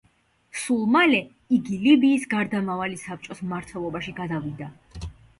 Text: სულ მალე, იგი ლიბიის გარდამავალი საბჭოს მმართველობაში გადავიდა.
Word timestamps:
სულ 0.59 0.79
მალე, 0.93 1.17
იგი 1.57 1.75
ლიბიის 1.83 2.25
გარდამავალი 2.31 2.97
საბჭოს 3.01 3.43
მმართველობაში 3.49 4.15
გადავიდა. 4.21 4.71